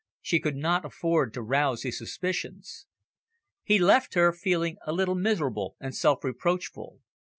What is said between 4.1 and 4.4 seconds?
her